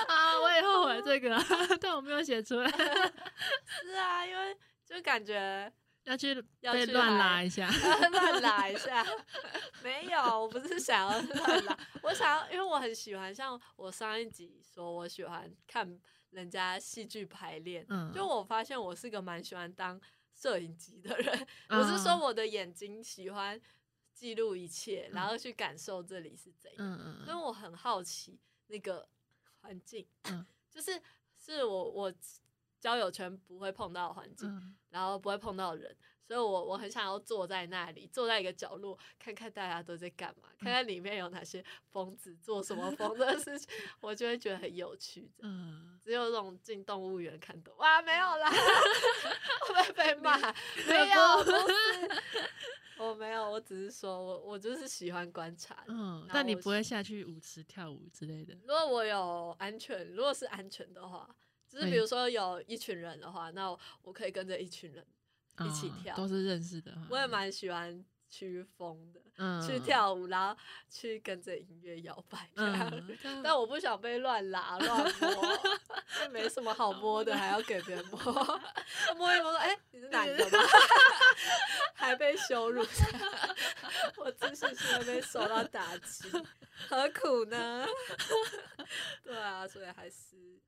[0.07, 0.39] 啊？
[0.39, 1.37] 我也后悔这个，
[1.81, 5.69] 但我没有写出来，是啊，因为就感觉
[6.03, 7.69] 要去要去被 乱拉一下。
[7.69, 9.05] 乱拉一下，
[9.83, 15.99] 没有，我不是想要乱拉，我想要，因为我很喜欢，像我上一集说我喜欢看
[16.31, 19.99] 人家戏剧排练，嗯，就我发现我是个蛮喜欢当
[20.35, 23.59] 摄影机的人，我是说啊我的眼睛喜欢
[24.13, 26.99] 记录一切，然后去感受这里是怎样，嗯。
[27.05, 29.07] 嗯因为我很好奇那个
[29.61, 30.45] 环境，嗯。
[30.69, 30.99] 就是
[31.37, 32.11] 是我我
[32.83, 35.95] 交友圈不会碰到的环境，嗯然后不会碰到人，
[36.27, 43.69] 所以我我很想要坐在那里，坐在一个角落，看看大家都在干嘛，看看里面有哪些疯子做什么疯的事情，
[44.01, 45.31] 我就会觉得很有趣。
[45.39, 48.51] 嗯，只有这种进动物园看懂哇，没有啦，
[49.73, 50.37] 会被骂？
[50.85, 52.11] 没有，不是，
[52.97, 55.85] 我没有，我只是说我我就是喜欢观察。
[55.87, 58.53] 嗯，但你不会下去舞池跳舞之类的。
[58.61, 61.33] 如果我有安全，如果是安全的话，
[61.73, 65.03] 就是比如说有一群人的话，那我我可以跟着一群人
[65.65, 66.95] 一起啊跳都是认识的。
[67.09, 70.55] 我也蛮喜欢驱风的，嗯去，跳舞，然后
[70.89, 72.91] 去跟着音乐摇摆这样。
[73.23, 75.59] 嗯，但我不想被乱拉乱摸，
[76.19, 78.19] 这没什么好 摸的，还要给别人摸，
[79.17, 80.59] 摸一摸说：“哎、你是男的吗？”
[81.95, 82.85] 还被羞辱，
[84.17, 86.27] 我自信心都被受到打击，
[86.89, 87.85] 何苦呢？
[89.23, 90.59] 对啊，所以还是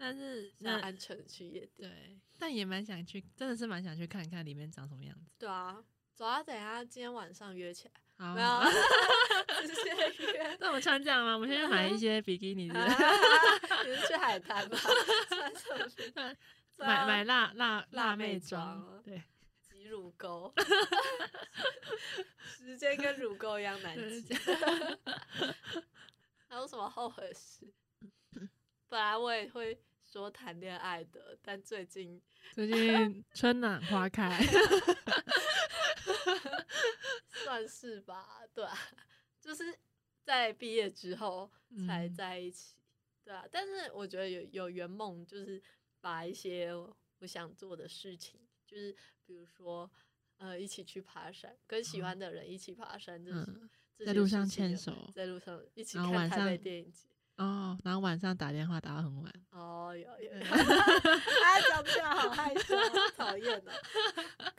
[0.00, 1.90] 但是要那安全地去夜店。
[1.90, 5.30] 对，但也蛮想去，真的是蛮想去看看里面长什么样子。
[5.38, 5.84] 对啊，
[6.16, 8.64] 主要，等一下今天晚上约起来，好没有，啊
[9.60, 10.56] 直接约。
[10.58, 11.34] 那我们穿这样吗？
[11.34, 14.78] 我们先去买一些比基尼你是去海滩吗？
[15.28, 16.10] 穿什么去？
[16.80, 19.22] 买买辣辣辣妹妹装装，对，
[19.60, 20.50] 挤乳沟，
[22.56, 24.32] 时间跟乳沟一样难对挤。
[26.48, 27.70] 还有什么后悔的事？
[28.88, 29.78] 本来我也会
[30.10, 32.20] 说谈恋爱的，但最近
[32.52, 34.36] 最近春暖花开
[37.44, 38.76] 算是吧，对啊，
[39.40, 39.78] 就是
[40.24, 41.48] 在毕业之后
[41.86, 42.74] 才嗯在一起，
[43.24, 43.44] 对啊。
[43.50, 45.62] 但是我觉得有有圆梦，就是
[46.00, 48.92] 把一些我想做的事情，就是
[49.24, 49.88] 比如说
[50.38, 53.70] 呃一起去爬山，跟喜欢的人一起爬山，这是、嗯，
[54.04, 57.06] 在路上牵手在路上一起看台北电影节。
[57.40, 63.72] 哦，然后晚上打电话打到很晚，哦，有有有，啊，讲起来好 害羞，好讨厌哦！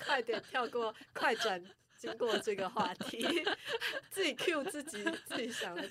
[0.04, 1.64] 快点跳过，快转
[1.96, 3.24] 经过这个话题，
[4.10, 5.88] 自己 Q 自己，自己想的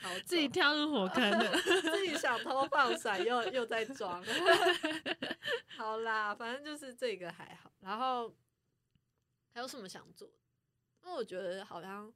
[0.00, 1.60] 逃，自己跳入火坑的。
[1.60, 4.24] 自己想偷放闪，又又在装。
[5.76, 7.70] 好啦，反正就是这个还好。
[7.80, 8.34] 然后
[9.52, 10.34] 还有什么想做的？
[11.04, 12.10] 因为我觉得好像，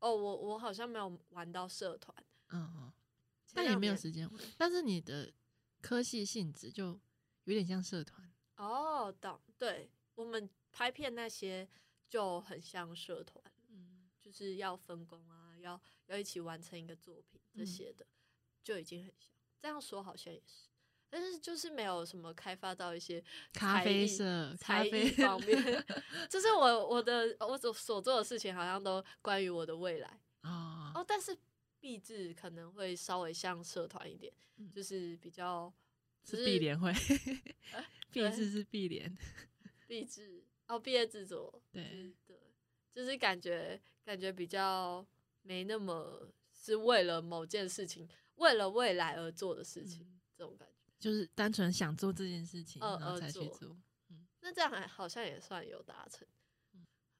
[0.00, 2.12] 哦，我我好像没有玩到社团，
[2.50, 2.87] 嗯嗯，前
[3.64, 4.42] 但也没有时间玩。
[4.56, 5.32] 但是你的
[5.80, 6.98] 科系性质就
[7.44, 8.30] 有点像社团。
[8.56, 9.40] 哦，懂。
[9.56, 11.68] 对我们拍片那些
[12.08, 18.06] 就很像社团，嗯就是要分工啊，要要一起完成一个作品这嗯些的，
[18.62, 19.32] 就已经很像。
[19.60, 20.68] 这样说好像也是，
[21.10, 25.84] 但是就是没有什么开发到一些咖啡社、咖才艺啡方面，
[26.30, 31.36] 就是我我的我所所做的事情好像都关于我的未来哦哦，但是
[31.80, 35.72] 毕制可能会稍微像社团一点，嗯就是比较
[36.24, 36.92] 是毕联会，
[38.10, 39.16] 毕对制是毕联，
[39.86, 42.36] 毕制哦，毕业制作对，对，
[42.92, 45.06] 就是感觉感觉比较
[45.42, 50.74] 没那么是为了某件事情，为了未来而做的事情，嗯这种感觉。
[50.98, 53.76] 就是单纯想做这件事情，呃然后才去做。
[54.10, 56.47] 嗯那这样还好像也算有达成嗯。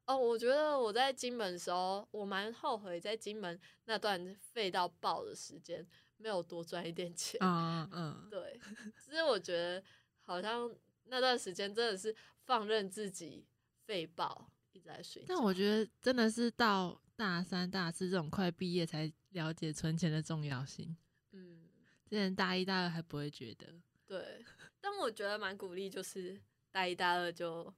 [0.08, 7.38] 哦，我觉得我在金门的时候，我蛮后悔在金门那段废到爆的时间没有多赚一点钱。
[7.42, 8.58] 啊嗯，对，
[9.04, 9.84] 其实我觉得
[10.22, 12.16] 好像那段时间真的是
[12.46, 13.46] 放任自己
[13.84, 15.26] 废爆，一直在睡觉。
[15.28, 20.96] 但我觉得真的是到大三、大四这种快毕业才了解存钱的重要性。
[21.32, 21.68] 嗯，
[22.08, 23.66] 之前大一、大二还不会觉得。
[24.06, 24.42] 对，
[24.80, 26.40] 但我觉得蛮鼓励，就是
[26.70, 27.70] 大一、大二就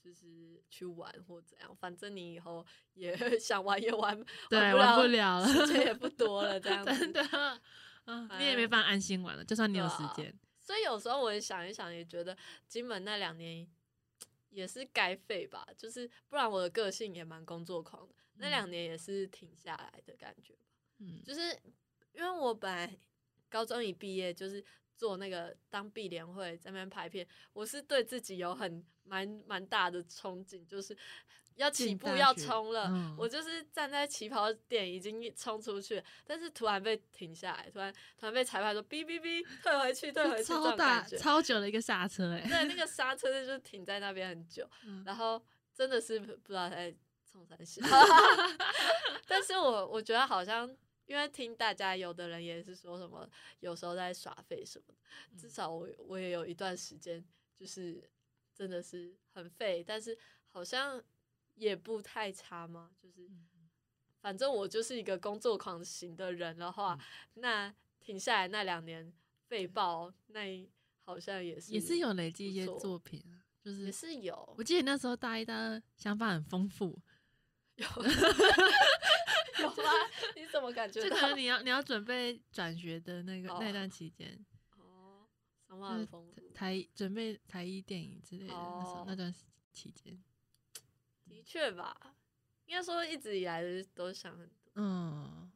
[0.00, 7.60] 就是去玩或怎样，反正你以后也 想玩也玩，对，玩不了，时间也不多了， 这样子真的。
[8.06, 10.34] 嗯，你也没办法安心玩了，就算你有时间。
[10.62, 13.66] 所以有时候我也想一想，也觉得金门那两年
[14.50, 20.60] 也是该废吧，就是不然我的个性也蛮工作狂的，那两年也是停下来的感觉吧。
[21.00, 21.40] 嗯就是
[22.12, 22.98] 因为我本来
[23.48, 24.64] 高中一毕业就是
[24.98, 30.94] 做那个当碧联会在那边拍片，我是对自己有很蛮蛮大的憧憬，就是
[31.54, 33.14] 要起步要冲了，嗯。
[33.16, 45.40] 我就是站在起跑点已经冲出去，但是突然被停下来，突然突然被裁判说哔哔哔退回去退回去超大，超久的一个刹车哎、对，那个刹车就是停在那边很久， 嗯然后
[45.72, 46.92] 真的是不知道在
[47.30, 47.80] 冲三小，
[49.28, 50.68] 但是我我觉得好像，
[51.08, 53.28] 因为听大家有的人也是说什么，
[53.60, 54.94] 有时候在耍废什么的，
[55.32, 55.38] 嗯。
[55.38, 57.24] 至少我我也有一段时间
[57.56, 58.08] 就是
[58.54, 60.16] 真的是很废，但是
[60.48, 61.02] 好像
[61.54, 63.48] 也不太差嘛，就是嗯。
[64.20, 66.98] 反正我就是一个工作狂型的人的话，
[67.34, 67.40] 嗯。
[67.40, 69.10] 那停下来那两年
[69.46, 77.00] 废爆，那好像也是也是有累积一些作品啊，就是也是有我记得那时候大一、大二想法很丰富，
[77.76, 77.86] 有
[79.62, 79.92] 有吗？
[80.36, 81.28] 你怎么感觉到就可？
[81.28, 84.44] 能你要你要准备转学的那个、哦那段期间，
[84.76, 85.26] 哦，
[85.68, 89.34] 想法就是很台准备台一电影之类的，那时候哦那段
[89.72, 90.22] 期间，
[91.26, 92.14] 的确吧。
[92.66, 93.62] 应该说一直以来
[93.94, 94.72] 都想很多。
[94.74, 95.50] 嗯，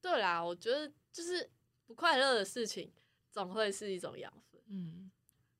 [0.00, 1.48] 对啦，我觉得就是
[1.86, 2.92] 不快乐的事情
[3.30, 4.60] 总会是一种养分。
[4.66, 5.08] 嗯，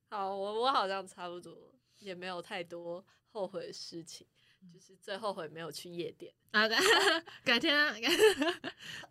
[0.09, 4.27] 好，我我好像差不多，也没有太多后悔的事情，
[4.71, 6.33] 就是最后悔没有去夜店。
[6.51, 6.77] 啊，对
[7.43, 7.95] 改天啊，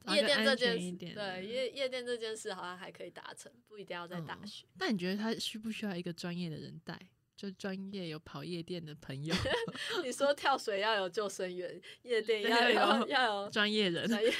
[0.06, 4.66] 找夜店这件事，对夜夜店这件事好像还可以达成，不一定要在大嗯学。
[4.78, 6.98] 那你觉得他需不需要一个专业的人带？
[7.34, 9.34] 就专业有跑夜店的朋友，
[10.04, 14.32] 你说跳水要有救生员，夜店要有要有专业人专业，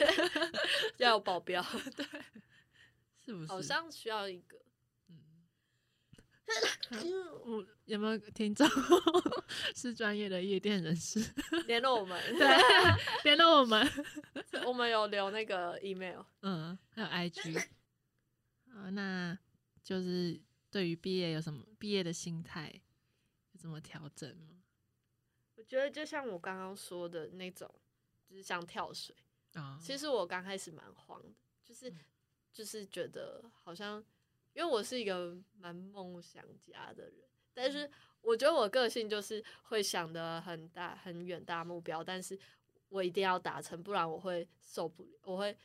[0.98, 1.61] 要有保镖，
[1.96, 2.07] 对
[3.25, 3.46] 是不是？
[3.48, 4.62] 好像需要一个。
[6.90, 7.00] 嗯，
[7.44, 8.66] 我有没有听众
[9.74, 11.20] 是专业的夜店人士？
[11.66, 12.46] 联络我们，对，
[13.24, 13.87] 联络我们。
[14.66, 16.22] 我们有留那个 email。
[16.42, 17.59] 嗯，还有 IG。
[18.74, 19.38] 啊，那
[19.83, 22.70] 就是对于毕业有什么毕业的心态
[23.52, 24.62] 有怎么调整吗？
[25.57, 27.72] 我觉得就像我刚刚说的那种，
[28.28, 29.14] 就是像跳水。
[29.55, 31.28] 啊、其实我刚开始蛮慌的，
[31.62, 31.98] 就是嗯
[32.52, 34.02] 就是觉得好像，
[34.54, 37.14] 因为我是一个蛮梦想家的人，
[37.54, 42.38] 但是我觉得我个性就是会想的很大很远大目标，但是
[42.88, 45.56] 我一定要达成，不然我会受不了，我会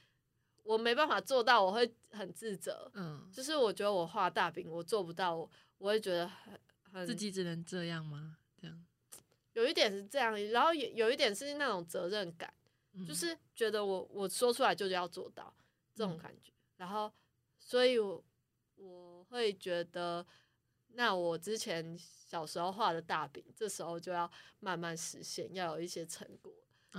[0.64, 2.90] 我没办法做到，我会很自责。
[2.94, 6.60] 嗯，就是我觉得我画大饼，我做不到，我我会觉得很
[6.92, 8.38] 很自己只能这样吗？
[8.60, 8.86] 这样，
[9.54, 12.54] 有一点是这样，然后有有一点是那种责任感。
[12.94, 13.06] 嗯。
[13.06, 13.14] 就。
[13.14, 15.54] 是觉得我我说出来就是要做到
[15.94, 16.18] 这种嗯。
[16.18, 17.12] 感觉，然后
[17.60, 18.24] 所以我
[18.78, 20.26] 我会觉得
[20.94, 26.54] 那我之前小时候画的大饼，这时候就要慢慢实现，要有一些成果，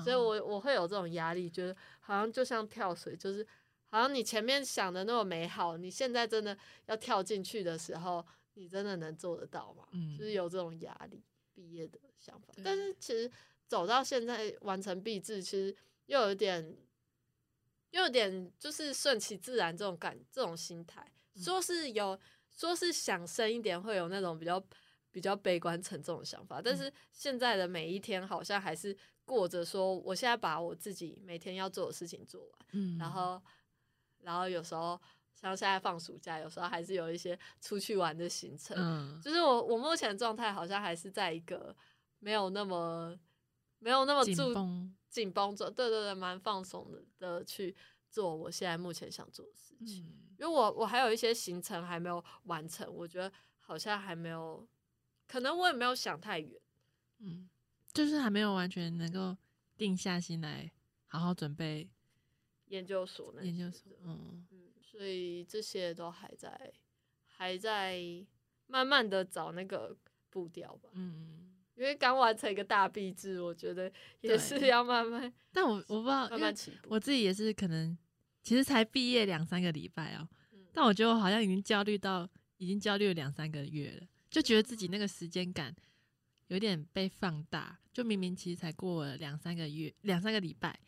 [0.04, 3.46] 所以哦我我会有这种压力，觉得好像就像跳水，就是
[3.88, 9.88] 好像你前面想的那么美好，你现在真的要跳进去的时候，你真的能做得到吗？
[9.92, 11.22] 嗯就是有这种压力，
[11.54, 12.52] 毕业的想法。
[12.62, 13.30] 但是其实
[13.66, 15.74] 走到现在完成毕制，其实
[16.06, 16.76] 又有点，
[17.90, 21.10] 又有点就是顺其自然这种感，这种心态。
[21.38, 22.18] 嗯说是有，
[22.50, 24.62] 说是想深一点，会有那种比较
[25.10, 26.60] 比较悲观沉重的想法。
[26.62, 33.40] 但嗯是现在的每一天，好像还是过着说，我现在把我自己每天要做的事情做完，嗯，然后，
[34.20, 35.00] 然后有时候
[35.34, 38.76] 像现在放暑假，有时候还是有一些出去玩的行程。
[38.76, 41.74] 嗯就是我我目前的状态好像还是在一个
[42.18, 43.16] 没有那么
[43.78, 47.74] 没有那么紧注绷，紧绷着，对对对，蛮放松的的去
[48.18, 50.04] 做我现在目前想做的事情。
[50.04, 54.64] 嗯因为我我还有一些行程还没有完成，我觉得好像还没有，
[55.26, 56.60] 可能我也没有想太远。
[57.18, 57.48] 嗯，
[57.92, 59.36] 就是还没有完全能够
[59.76, 60.70] 定下心来
[61.06, 61.90] 好好准备
[62.66, 66.72] 研究所那研究所，嗯嗯，所以这些都还在
[67.26, 68.00] 还在
[68.68, 69.96] 慢慢的找那个
[70.30, 70.90] 步调吧。
[70.92, 76.90] 嗯，因为刚完成一个大毕制，我觉得也是要慢慢但我我不知道，慢慢起步。
[76.90, 77.98] 我自己也是可能
[78.48, 85.76] 其实才毕业两三个礼拜哦，嗯但我觉得我好像已经焦虑到已经焦虑了两三个月了，就觉得自己那个时间感
[86.46, 90.80] 有点被放大，就明明其实才过了两三个月两三个礼拜，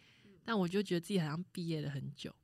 [0.42, 2.34] 但我就觉得自己好像毕业了很久。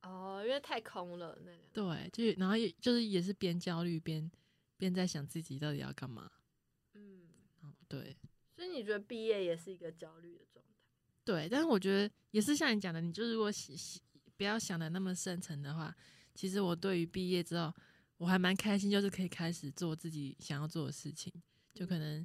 [0.00, 1.68] 哦，因为太空了那两个。
[1.74, 4.30] 对，就是然后也就是也是边焦虑边
[4.78, 6.30] 边在想自己到底要干嘛。
[6.94, 7.28] 嗯，
[7.60, 8.16] 哦，对
[8.54, 10.72] 所以你觉得毕业也是一个焦虑的状态？
[11.26, 14.02] 对，但是我觉得也是像你讲的，你就如果想想
[14.36, 15.94] 不要想的那么深层的话，
[16.34, 17.72] 其实我对于毕业之后，
[18.18, 21.32] 我还蛮开心，就是可以开始做自己想要做的事情，
[21.74, 22.24] 就可能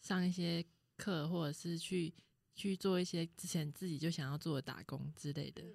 [0.00, 0.64] 上一些
[0.96, 2.12] 课，或者是去
[2.54, 5.62] 去做一些之前自己就想要做的打工之类的。
[5.62, 5.72] 嗯，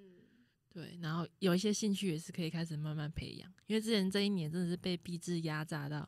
[0.70, 6.08] 对，然后有一些兴趣也是可以开始慢慢培养，因为之前这一年真的是被逼制压榨到，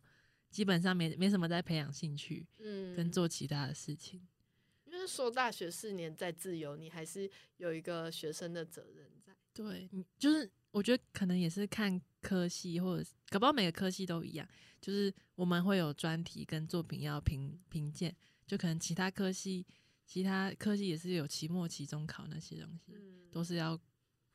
[0.49, 4.27] 基本上没没什么在培养兴趣嗯跟做其他的事情。
[4.85, 9.18] 因为说大学四年再自由，你还是有一个学生的责任在。
[9.59, 14.47] 对，你就是我觉得可能也是看科系，或者搞不好每个科系都一样，
[14.79, 18.15] 就是我们会有专题跟作品要评评鉴，
[18.47, 19.67] 就可能其他科系
[20.05, 23.77] 其他科系也是有期末、期中考那些东西，嗯，都是要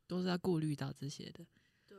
[0.07, 1.43] 都是要顾虑到这些的。
[1.87, 1.97] 对，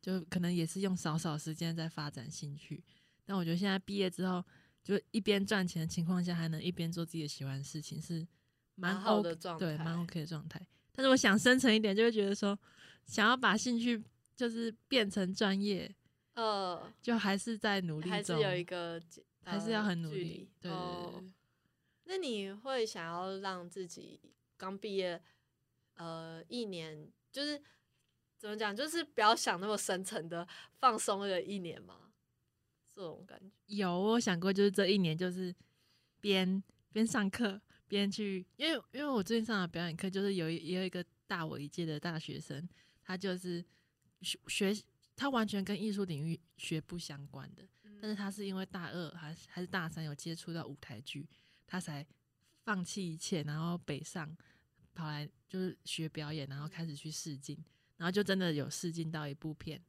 [0.00, 2.82] 就可能也是用少少时间在发展兴趣。
[3.26, 4.42] 但我觉得现在毕业之后，
[4.82, 8.26] 就一边赚钱的情况下，还能一边做自己的喜欢的事情，是
[8.74, 10.66] 蛮蛮好的状态对，蛮 OK 的状态。
[10.98, 12.58] 但是我想深层一点，就会觉得说，
[13.06, 14.02] 想要把兴趣
[14.34, 15.94] 就是变成专业，
[16.34, 20.50] 呃，就还是在努力中，还是有一个距还是要很努力。
[20.60, 21.30] 对对对哦对，
[22.02, 24.18] 那你会想要让自己
[24.56, 25.22] 刚毕业，
[25.94, 27.62] 呃，一年就是
[28.36, 30.48] 怎么讲，就是不要想那么深层的
[30.80, 32.10] 放松了一年吗？
[32.92, 35.54] 这种感觉，有我有想过，就是这一年就是
[36.20, 36.60] 边
[36.92, 42.68] 边上课边去，因为因为我最近上的表演课，就是有一也有一个大我一届的大学生，
[43.02, 43.64] 他就是
[44.20, 44.82] 学学
[45.16, 47.66] 他完全跟艺术领域学不相关的，
[48.00, 51.28] 但是他是因为大二还是还是大三有接触到舞台剧，
[51.66, 52.06] 他才
[52.62, 54.36] 放弃一切，然后北上
[54.94, 57.56] 跑来就是学表演，然后开始去试镜，
[57.96, 59.82] 然后就真的有试镜到一部片，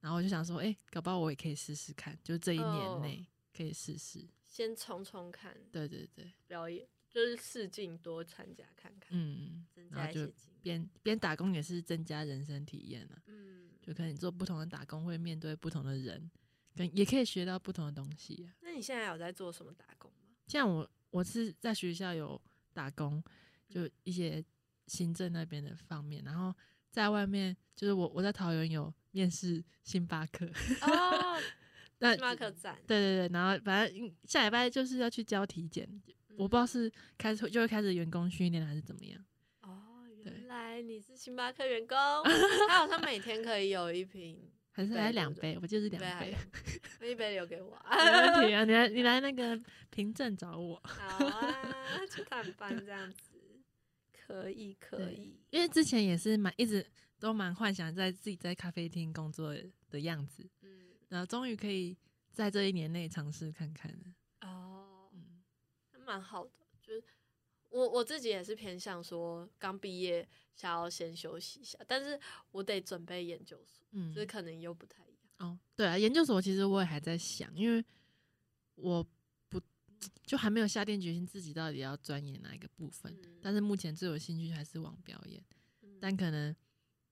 [0.00, 3.00] 然后我就想说，哎、搞不好我也可以试试看，就这一年哦。
[3.02, 4.26] 内可以试试。
[4.44, 10.80] 先冲冲看对对对，表演，就是试镜多参加看看，嗯，增加一些经验。
[10.82, 16.28] 边边打工也是增加人生体验了、嗯，就可能你做不同的打工会面对不同的人，
[16.74, 18.58] 跟也可以学到不同的东西、啊。
[18.62, 20.34] 那你现在有在做什么打工吗？
[20.48, 22.40] 像我我是在学校有
[22.72, 23.22] 打工，
[23.68, 24.44] 就一些
[24.88, 26.52] 行政那边的方面，然后
[26.90, 30.46] 在外面就是我我在桃园有面试星巴克，
[30.80, 31.40] 哦，
[32.00, 35.88] 那星巴克站，对对对，然后反正下礼拜就是要去交体检，
[36.36, 39.24] 我不知道嗯是开始就会开始员工训练还是怎么样。
[39.62, 41.96] 哦，原来你是星巴克员工，
[42.68, 46.40] 他好像每天可以有一瓶 还是杯对不对还两杯，我记得是两杯还两，
[46.98, 47.78] 杯， 一杯留给我。
[47.90, 48.64] 没问题啊！
[48.64, 49.58] 你来你来那个
[49.90, 53.38] 凭证找我，好啊，去探班这样子，
[54.26, 55.38] 可以可以。
[55.50, 56.84] 因为之前也是蛮一直
[57.20, 59.54] 都蛮幻想在自己在咖啡厅工作
[59.90, 61.96] 的样子，嗯，然后终于可以
[62.32, 63.98] 在这一年内尝试看看了。
[66.04, 66.52] 蛮好的。
[66.82, 67.02] 就是
[67.70, 72.18] 我我自己也是偏向说，刚毕业想要先休息一下，但是
[72.52, 75.50] 我得准备研究所，嗯所以可能又不太一样。
[75.50, 77.84] 哦，对啊，研究所其实我也还在想，因为
[78.76, 79.04] 我
[79.48, 79.60] 不
[80.24, 83.12] 就还没有下定决心自己到底要钻研哪一个部分。
[83.24, 85.42] 嗯但是目前最有兴趣还是往表演，
[85.82, 86.54] 嗯但可能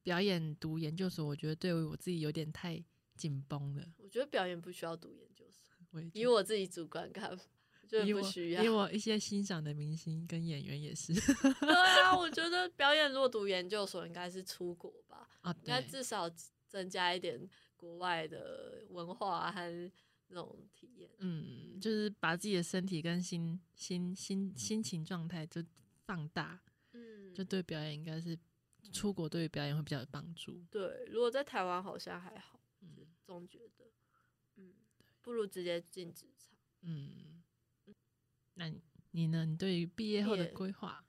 [0.03, 2.83] 表演读研究所，我觉得对于我自己有点太
[3.17, 3.87] 紧绷了。
[3.99, 7.45] 我觉得表演不需要读研究所，以我自己主观看法，
[8.01, 8.69] 以我不需要以。
[8.69, 16.31] 我一些欣赏的明星跟演员也是对啊， 我觉得表演如果读研究所，应该是出国吧，啊，应该，至少
[16.69, 19.93] 增加一点国外的文化和
[20.29, 21.11] 那种体验。
[21.19, 25.63] 嗯，就是把自己的身体跟心心心心情状态就
[26.07, 26.63] 放大，
[26.93, 28.39] 嗯，就对表演应该是
[28.93, 30.65] 出国对于表演会比较有帮助。
[30.71, 31.05] 对。
[31.07, 33.85] 如果在台湾好像还好，嗯总觉得，
[34.57, 34.75] 嗯，
[35.21, 36.57] 不如直接进职场。
[36.83, 37.43] 嗯，
[38.55, 38.81] 那你
[39.13, 39.45] 你呢？
[39.45, 41.05] 你对于毕业后的规划？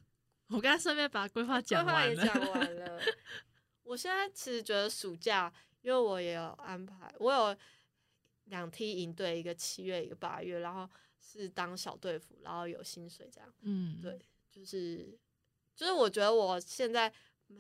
[0.48, 2.10] 我刚才顺便把规划讲完了。
[2.10, 3.02] 也讲完了。
[3.84, 7.58] 我现在其实觉得暑假，因为我也有安排，我有
[8.46, 10.90] 两梯营队，一个七月，一个八月，然后
[11.20, 13.54] 是当小队服，然后有薪水这样。
[13.62, 14.20] 嗯，对，
[14.52, 15.18] 就是
[15.76, 17.12] 就是我觉得我现在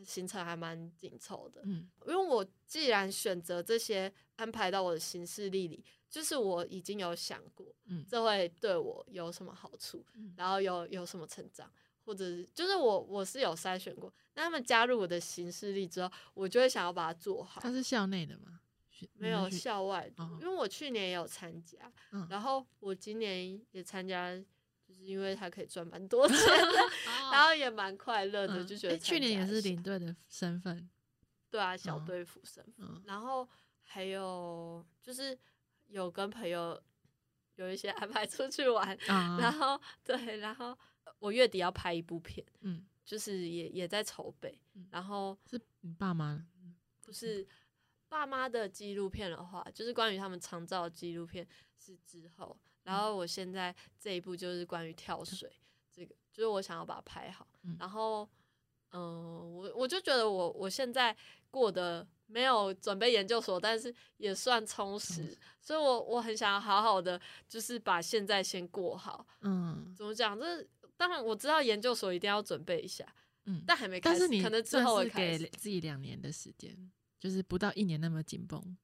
[0.05, 11.71] 行程还蛮紧凑的，嗯因为我既然选择这些安排到我的行事历里，就是我已经有想过，嗯这会对我有什么好处，嗯然后有有什么成长，
[12.05, 17.71] 或者是就是我我是有筛选过，那他们加入我的行事历之后，我就会想要把它做好它。
[17.71, 18.59] 是校内的吗？
[19.15, 24.43] 没有校外的，哦因为我去年也有参加，嗯然后我今年也参加，就
[25.04, 26.45] 是因为他可以赚蛮多钱的，
[27.32, 30.89] 然后也蛮快乐的，嗯就觉得诶去年也是领队的身份，
[31.49, 32.06] 对啊，小嗯。
[32.06, 33.04] 队服身份，嗯。
[33.06, 33.47] 然后
[33.82, 35.38] 还有就是
[35.88, 36.82] 有跟朋友
[37.56, 40.78] 有一些安排出去玩，啊，然后对，然后
[41.20, 46.45] 我月底要拍一部片，嗯，就是也也在筹备嗯，然后是你爸妈
[47.01, 47.45] 不是
[48.08, 51.47] 爸妈的纪录片的话，就是关于他们长照的纪录片
[51.78, 55.51] 是之后，然后我现在这一步就是关于跳水
[55.91, 58.27] 这个，就是我想要把它拍好，嗯然后
[58.91, 61.15] 嗯、我我就觉得我我现在
[61.49, 70.39] 过得没有准备研究所，但是也算充实，所以我我很想要好好的就是把现在先过好，嗯怎么讲？
[70.39, 70.63] 这
[70.95, 73.03] 当然我知道研究所一定要准备一下，
[73.45, 75.09] 嗯，但还没开始，但是你可能之后会。
[75.09, 78.77] 给自己两年的时间，就是不到一年那么紧绷。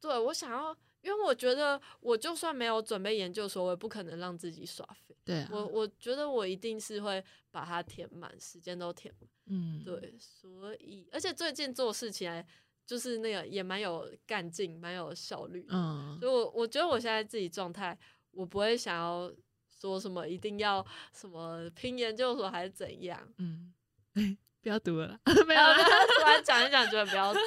[0.00, 5.16] 对我想要，因为我觉得我就算没有准备研究所，我也不可能让自己耍废。
[5.24, 9.30] 对啊，我我觉得我一定是会把它填满，时间都填满。
[9.46, 12.46] 嗯，对，所以而且最近做事起来
[12.86, 15.66] 就是那个也蛮有干劲，蛮有效率。
[15.68, 17.96] 嗯所以我我觉得我现在自己状态，
[18.32, 19.32] 我不会想要
[19.68, 23.32] 说什么一定要什么拼研究所还是怎样。
[23.38, 23.72] 嗯，
[24.62, 25.60] 不要读了啦， 没有
[26.18, 27.40] 突然讲一讲，觉得不要读。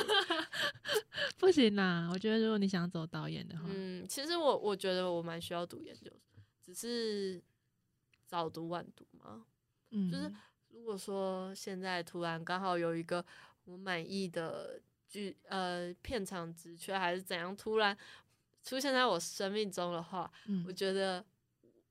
[1.38, 2.10] 不行啦。
[2.12, 7.42] 我觉得如果你想走导演的话，嗯，其实我我觉得我蛮需要读研究所，只是
[8.26, 9.46] 早读晚读嘛。
[9.92, 10.32] 嗯，就是
[10.70, 13.24] 如果说现在突然刚好有一个
[13.66, 17.96] 我满意的剧呃片场职缺，还是怎样，突然
[18.64, 21.24] 出现在我生命中的话，嗯我觉得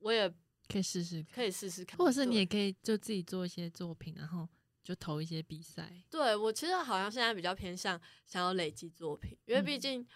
[0.00, 0.28] 我也
[0.68, 4.48] 可以试试，可以试试看，或者是你也可以就自己做一些作品，然后
[4.82, 6.02] 就投一些比赛。
[6.10, 10.06] 对我其实好像现在比较偏向想要累积作品，因为毕嗯竟、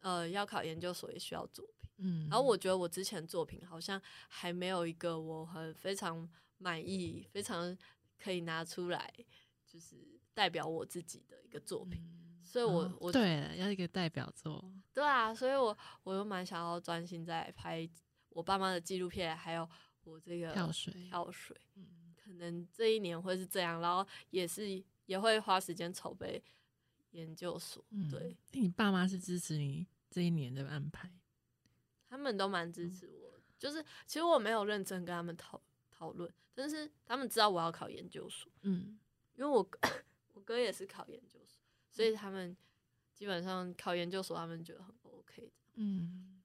[0.00, 1.90] 呃要考研究所也需要作品。
[1.98, 7.76] 嗯，然后我觉得我之前作品好像还没有一个我很非常满意、非常
[8.18, 9.12] 可以拿出来，
[9.66, 9.96] 就是
[10.32, 12.00] 代表我自己的一个作品。
[12.02, 14.72] 嗯所以我哦我对，要一个代表作。
[14.92, 17.88] 对啊，所以我我又蛮想要专心在拍
[18.30, 19.68] 我爸妈的纪录片，还有
[20.02, 21.56] 我这个跳水跳水。
[21.76, 21.86] 嗯
[22.30, 26.42] 可能这一年会是这样，然后也是也会花时间筹备
[27.10, 27.84] 研究所。
[27.90, 31.10] 嗯，对，你爸妈是支持你这一年的安排。
[32.08, 35.60] 他们都蛮支持我的，就是其实我没有认真跟他们讨
[35.90, 38.98] 讨论，但是他们知道我要考研究所，嗯。
[39.36, 39.78] 因为我哥
[40.34, 41.58] 我哥也是考研究所，
[41.90, 42.54] 所以他们
[43.14, 46.39] 基本上考研究所，他们觉得很 OK 嗯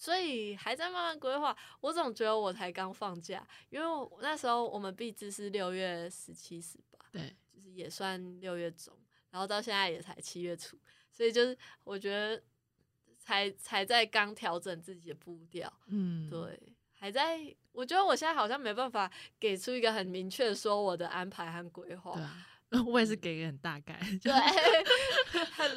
[0.00, 1.54] 所以还在慢慢规划。
[1.80, 8.96] 我总觉得我才刚放假，因为我那时候我们毕制是六月十七、十八，对，就是也算六月中，
[9.30, 10.78] 然后到现在也才七月初，
[11.10, 12.40] 所以就是我觉得
[13.18, 16.58] 才才在刚调整自己的步调，嗯，对，
[16.92, 17.54] 还在。
[17.72, 25.17] 我觉得我现在好像没办法给出一个很明确说我的安排和规划对，啊， 我也是给个很大概， 对，很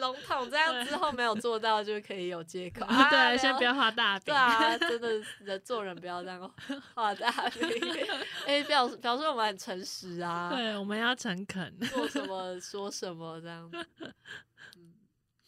[0.01, 2.83] 笼统，这样之后没有做到就可以有借口。
[2.91, 4.25] 啊对，先不要画大饼。
[4.25, 6.53] 对啊，真的人做人不要这样
[6.93, 7.61] 画大饼。
[8.45, 11.79] 哎、表示表示我们很诚实啊， 对，我们要诚恳。
[11.79, 13.87] 做什么说什么这样子。
[14.75, 14.93] 嗯，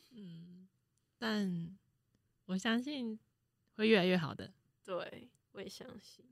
[0.16, 0.68] 嗯，
[1.18, 1.78] 但
[2.46, 3.20] 我相信
[3.76, 4.54] 会越来越好的。
[4.86, 6.26] 对，我也相信，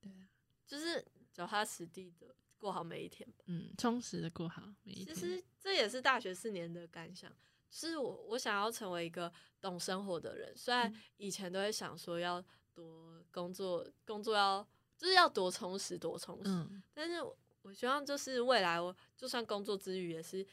[0.00, 0.26] 对啊，
[0.66, 3.44] 就是脚踏实地的过好每一天吧。
[3.46, 5.14] 嗯，充实的过好每一天。
[5.14, 7.36] 其实这也是大学四年的感想，就
[7.70, 10.56] 是我我想要成为一个懂生活的人。
[10.56, 12.44] 虽然嗯以前都会想说要
[12.74, 14.66] 多工作，工作要
[14.98, 20.46] 就是要多充实，多充实，嗯但是我我希望就是未来我就算工作之余也是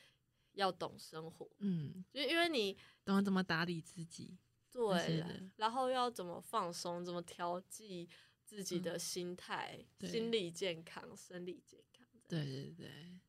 [0.54, 4.38] 要懂生活，嗯，就因为你懂得怎么打理自己。
[4.70, 8.08] 对然后要怎么放松，怎么调剂
[8.44, 12.06] 自己的嗯心态、对心理健康、生理健康。
[12.28, 13.20] 对对对，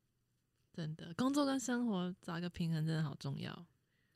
[0.71, 3.65] 真的，工作跟生活找一个平衡真的好重要。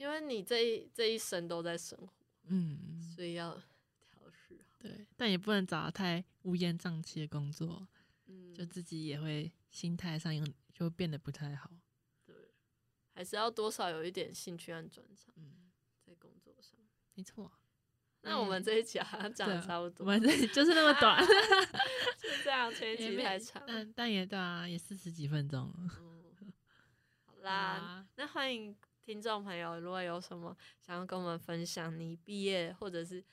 [0.04, 2.12] 因为你这一这一生都在生活，
[2.48, 4.78] 嗯，所以要调试好。
[4.82, 7.88] 对，但也不能找到太乌烟瘴气的工作，
[8.26, 11.72] 嗯，就自己也会心态上有就会变得不太好。
[12.26, 12.36] 对，
[13.16, 15.72] 还是要多少有一点兴趣和专长嗯，
[16.06, 16.78] 在工作上。
[17.14, 17.50] 没错。
[18.24, 21.18] 那我们这一集好像 讲的差不多，我们这就是那么短
[22.20, 23.64] 就这样，前一集太长。
[23.66, 25.76] 但但也对啊，也四十几分钟了。
[26.02, 26.54] 嗯，
[27.26, 28.76] 好啦，啊，那欢迎
[29.06, 33.24] 听众朋友，如果有什么想要跟我们分享你毕业或者是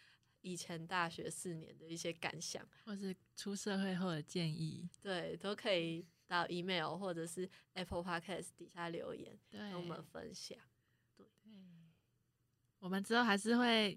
[0.41, 10.59] 以前大学四年的一些感想，或是出社会后的建议，对，都可以到 email 或者是 Apple Podcast 底下留言对，跟我们分享。
[11.17, 11.27] 对，
[12.81, 13.97] 我们之后还是会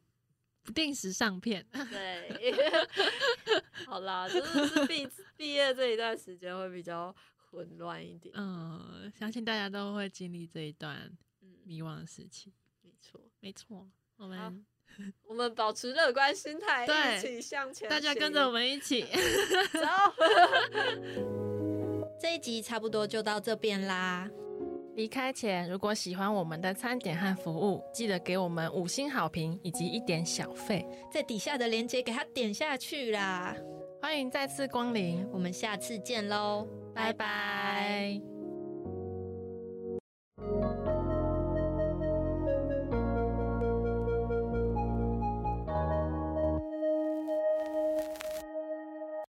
[0.61, 1.65] 不定时上片。
[1.71, 2.53] 对，
[3.87, 7.15] 好啦，就是毕毕业这一段时间会比较
[7.49, 8.35] 混乱一点。
[8.37, 11.17] 嗯，相信大家都会经历这一段嗯，
[11.65, 12.53] 迷惘的事情。
[12.81, 13.87] 没错，没错，
[14.17, 14.65] 我们
[15.27, 17.89] 我们保持乐观心态，对一起向前。
[17.89, 19.01] 大家跟着我，们一起。
[19.73, 19.79] 走。
[22.19, 24.29] 这一集差不多就到这边啦。
[24.95, 30.87] 离开前，如果喜欢我们的餐点和服务，记得给我们五星好评以及一点小费。
[31.11, 33.55] 在底下的链接给它点下去啦。
[33.99, 38.21] 欢迎再次光临，我们下次见喽，拜拜